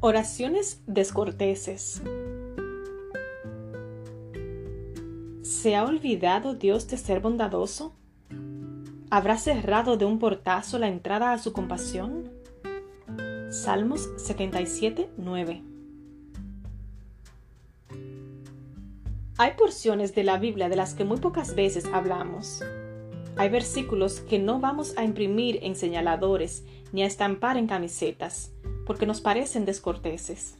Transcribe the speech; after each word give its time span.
Oraciones 0.00 0.82
descorteses. 0.86 2.02
¿Se 5.40 5.74
ha 5.74 5.84
olvidado 5.84 6.54
Dios 6.54 6.86
de 6.88 6.98
ser 6.98 7.20
bondadoso? 7.20 7.94
¿Habrá 9.10 9.38
cerrado 9.38 9.96
de 9.96 10.04
un 10.04 10.18
portazo 10.18 10.78
la 10.78 10.88
entrada 10.88 11.32
a 11.32 11.38
su 11.38 11.54
compasión? 11.54 12.30
Salmos 13.50 14.10
77, 14.18 15.08
9. 15.16 15.62
Hay 19.38 19.52
porciones 19.56 20.14
de 20.14 20.24
la 20.24 20.36
Biblia 20.36 20.68
de 20.68 20.76
las 20.76 20.92
que 20.92 21.04
muy 21.06 21.16
pocas 21.16 21.54
veces 21.54 21.86
hablamos. 21.86 22.62
Hay 23.38 23.48
versículos 23.48 24.20
que 24.20 24.38
no 24.38 24.60
vamos 24.60 24.92
a 24.98 25.04
imprimir 25.04 25.60
en 25.62 25.74
señaladores 25.74 26.64
ni 26.92 27.02
a 27.02 27.06
estampar 27.06 27.56
en 27.56 27.66
camisetas, 27.66 28.52
porque 28.86 29.04
nos 29.04 29.20
parecen 29.20 29.64
descorteses. 29.66 30.56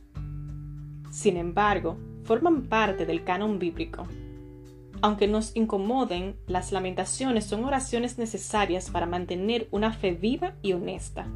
Sin 1.11 1.37
embargo, 1.37 1.97
forman 2.25 2.65
parte 2.65 3.07
del 3.07 3.25
canon 3.25 3.59
bíblico. 3.59 4.07
Aunque 5.01 5.29
nos 5.29 5.55
incomoden, 5.55 6.37
las 6.47 6.73
lamentaciones 6.73 7.45
son 7.45 7.65
oraciones 7.65 8.19
necesarias 8.19 8.91
para 8.91 9.07
mantener 9.07 9.69
una 9.71 9.93
fe 9.93 10.13
viva 10.13 10.55
y 10.63 10.73
honesta. 10.73 11.27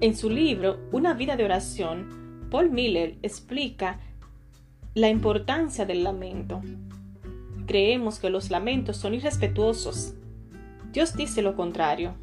En 0.00 0.16
su 0.16 0.28
libro 0.28 0.80
Una 0.90 1.14
vida 1.14 1.36
de 1.36 1.44
oración, 1.44 2.48
Paul 2.50 2.70
Miller 2.70 3.16
explica 3.22 4.00
la 4.94 5.08
importancia 5.08 5.86
del 5.86 6.04
lamento. 6.04 6.60
Creemos 7.66 8.18
que 8.18 8.28
los 8.28 8.50
lamentos 8.50 8.96
son 8.96 9.14
irrespetuosos. 9.14 10.14
Dios 10.92 11.16
dice 11.16 11.40
lo 11.40 11.56
contrario. 11.56 12.14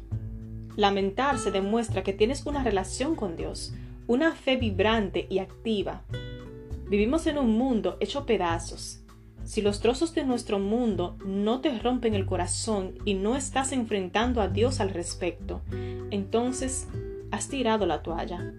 Lamentarse 0.76 1.50
demuestra 1.50 2.02
que 2.02 2.12
tienes 2.12 2.46
una 2.46 2.62
relación 2.62 3.16
con 3.16 3.36
Dios, 3.36 3.74
una 4.06 4.32
fe 4.32 4.56
vibrante 4.56 5.26
y 5.28 5.38
activa. 5.38 6.02
Vivimos 6.88 7.26
en 7.26 7.38
un 7.38 7.56
mundo 7.56 7.96
hecho 8.00 8.26
pedazos. 8.26 9.00
Si 9.44 9.62
los 9.62 9.80
trozos 9.80 10.14
de 10.14 10.24
nuestro 10.24 10.58
mundo 10.58 11.16
no 11.24 11.60
te 11.60 11.76
rompen 11.78 12.14
el 12.14 12.26
corazón 12.26 12.94
y 13.04 13.14
no 13.14 13.36
estás 13.36 13.72
enfrentando 13.72 14.40
a 14.40 14.48
Dios 14.48 14.80
al 14.80 14.90
respecto, 14.90 15.62
entonces 16.10 16.86
has 17.30 17.48
tirado 17.48 17.86
la 17.86 18.02
toalla. 18.02 18.52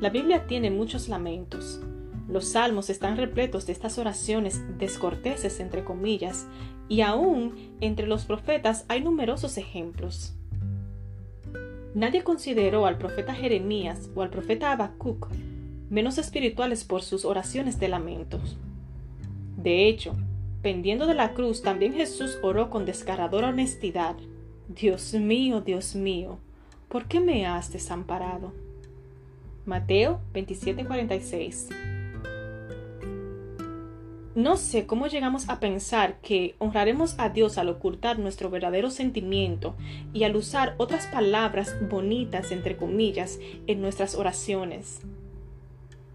La 0.00 0.10
Biblia 0.10 0.46
tiene 0.46 0.70
muchos 0.70 1.08
lamentos. 1.08 1.80
Los 2.28 2.48
salmos 2.48 2.88
están 2.90 3.16
repletos 3.16 3.66
de 3.66 3.72
estas 3.72 3.98
oraciones 3.98 4.62
descorteses, 4.78 5.60
entre 5.60 5.84
comillas, 5.84 6.46
y 6.88 7.00
aún 7.00 7.54
entre 7.80 8.06
los 8.06 8.24
profetas 8.24 8.84
hay 8.88 9.02
numerosos 9.02 9.56
ejemplos. 9.58 10.34
Nadie 11.94 12.22
consideró 12.22 12.86
al 12.86 12.96
profeta 12.96 13.34
Jeremías 13.34 14.10
o 14.14 14.22
al 14.22 14.30
profeta 14.30 14.72
Habacuc 14.72 15.28
menos 15.90 16.16
espirituales 16.16 16.84
por 16.84 17.02
sus 17.02 17.26
oraciones 17.26 17.78
de 17.78 17.88
lamentos. 17.88 18.56
De 19.58 19.88
hecho, 19.88 20.14
pendiendo 20.62 21.06
de 21.06 21.14
la 21.14 21.34
cruz, 21.34 21.60
también 21.60 21.92
Jesús 21.92 22.38
oró 22.42 22.70
con 22.70 22.86
desgarradora 22.86 23.48
honestidad. 23.48 24.16
Dios 24.68 25.12
mío, 25.12 25.60
Dios 25.60 25.94
mío, 25.94 26.38
¿por 26.88 27.08
qué 27.08 27.20
me 27.20 27.46
has 27.46 27.72
desamparado? 27.72 28.54
Mateo 29.66 30.20
27:46 30.32 31.91
no 34.34 34.56
sé 34.56 34.86
cómo 34.86 35.08
llegamos 35.08 35.50
a 35.50 35.60
pensar 35.60 36.18
que 36.20 36.54
honraremos 36.58 37.16
a 37.18 37.28
Dios 37.28 37.58
al 37.58 37.68
ocultar 37.68 38.18
nuestro 38.18 38.48
verdadero 38.48 38.90
sentimiento 38.90 39.74
y 40.14 40.24
al 40.24 40.36
usar 40.36 40.74
otras 40.78 41.06
palabras 41.06 41.76
bonitas, 41.90 42.50
entre 42.50 42.76
comillas, 42.76 43.38
en 43.66 43.82
nuestras 43.82 44.14
oraciones. 44.14 45.00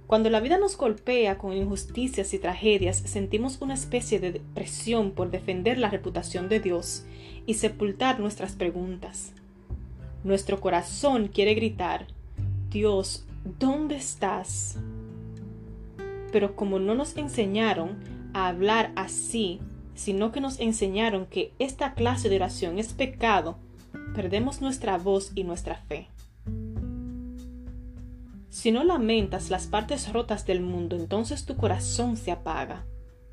Cuando 0.08 0.30
la 0.31 0.40
vida 0.40 0.58
nos 0.58 0.78
golpea 0.78 1.38
con 1.38 1.53
injusticias 1.53 2.34
y 2.34 2.40
tragedias, 2.40 2.97
sentimos 2.97 3.62
una 3.62 3.75
especie 3.75 4.19
de 4.19 4.42
presión 4.56 5.12
por 5.12 5.30
defender 5.30 5.78
la 5.78 5.90
reputación 5.90 6.50
de 6.50 6.59
Dios 6.59 7.06
y 7.46 7.56
sepultar 7.56 8.19
nuestras 8.19 8.53
preguntas. 8.53 9.34
Nuestro 10.24 10.59
corazón 10.59 11.28
quiere 11.28 11.53
gritar, 11.53 12.08
Dios, 12.72 13.28
¿dónde 13.59 13.97
estás? 13.97 14.80
Pero 16.32 16.56
como 16.56 16.80
no 16.80 16.96
nos 16.96 17.18
enseñaron 17.18 17.98
a 18.34 18.48
hablar 18.48 18.92
así, 18.96 19.60
sino 19.96 20.32
que 20.32 20.42
nos 20.42 20.60
enseñaron 20.60 21.26
que 21.26 21.54
esta 21.60 21.94
clase 21.94 22.30
de 22.30 22.36
oración 22.36 22.78
es 22.80 22.94
pecado, 22.94 23.58
perdemos 24.14 24.62
nuestra 24.62 24.98
voz 24.98 25.32
y 25.36 25.44
nuestra 25.44 25.76
fe. 25.76 26.08
Si 28.50 28.72
no 28.72 28.84
lamentas 28.84 29.50
las 29.50 29.68
partes 29.68 30.12
rotas 30.14 30.46
del 30.46 30.62
mundo, 30.62 30.96
entonces 30.96 31.46
tu 31.46 31.58
corazón 31.58 32.18
se 32.18 32.32
apaga, 32.32 32.86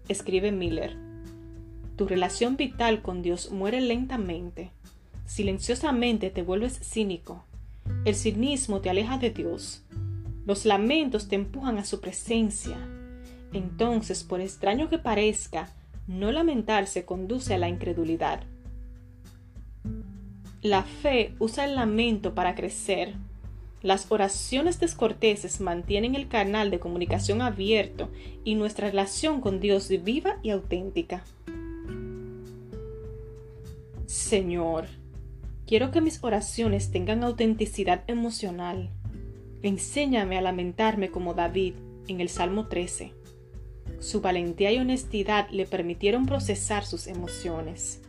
escribe 0.09 0.53
Miller. 0.53 0.97
Tu 1.97 2.07
relación 2.07 2.57
vital 2.57 3.03
con 3.03 3.23
Dios 3.23 3.51
muere 3.53 3.81
lentamente. 3.81 4.71
Silenciosamente 5.27 6.31
te 6.31 6.43
vuelves 6.43 6.79
cínico. 6.81 7.45
El 8.05 8.17
cinismo 8.17 8.81
te 8.81 8.91
aleja 8.91 9.17
de 9.17 9.31
Dios. 9.31 9.84
Los 10.47 10.67
lamentos 10.67 11.29
te 11.29 11.37
empujan 11.37 11.79
a 11.79 11.85
su 11.85 12.01
presencia. 12.01 12.77
Entonces, 13.53 14.25
por 14.25 14.41
extraño 14.41 14.89
que 14.89 14.99
parezca, 14.99 15.71
no 16.07 16.33
lamentarse 16.33 17.05
conduce 17.05 17.55
a 17.55 17.59
la 17.59 17.69
incredulidad. 17.69 18.43
La 20.61 20.83
fe 20.83 21.35
usa 21.39 21.65
el 21.65 21.77
lamento 21.77 22.35
para 22.35 22.55
crecer. 22.55 23.15
Las 23.83 24.11
oraciones 24.11 24.81
descorteses 24.81 25.61
mantienen 25.61 26.15
el 26.15 26.29
canal 26.29 26.71
de 26.71 26.79
comunicación 26.79 27.43
abierto 27.43 28.11
y 28.45 28.55
nuestra 28.55 28.89
relación 28.89 29.41
con 29.41 29.61
Dios 29.61 29.91
viva 30.03 30.39
y 30.43 30.51
auténtica. 30.51 31.23
Señor, 34.07 34.87
quiero 35.67 35.91
que 35.91 36.01
mis 36.01 36.23
oraciones 36.25 36.91
tengan 36.91 37.25
autenticidad 37.25 38.05
emocional. 38.07 38.91
Enséñame 39.65 40.37
a 40.37 40.43
lamentarme 40.43 41.11
como 41.11 41.33
David 41.33 41.73
en 42.07 42.21
el 42.21 42.29
Salmo 42.29 42.67
13. 42.67 43.15
Su 43.99 44.21
valentía 44.21 44.71
y 44.73 44.77
honestidad 44.77 45.49
le 45.49 45.65
permitieron 45.65 46.27
procesar 46.27 46.85
sus 46.85 47.07
emociones. 47.07 48.03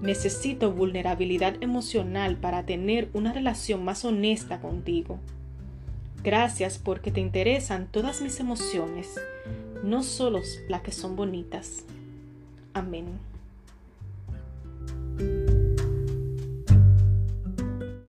Necesito 0.00 0.72
vulnerabilidad 0.72 1.62
emocional 1.62 2.38
para 2.38 2.64
tener 2.64 3.10
una 3.12 3.34
relación 3.34 3.84
más 3.84 4.02
honesta 4.06 4.62
contigo. 4.62 5.20
Gracias 6.24 6.78
porque 6.78 7.10
te 7.10 7.20
interesan 7.20 7.88
todas 7.92 8.22
mis 8.22 8.40
emociones, 8.40 9.20
no 9.84 10.02
solo 10.02 10.40
las 10.70 10.80
que 10.80 10.92
son 10.92 11.16
bonitas. 11.16 11.84
Amén. 12.72 13.04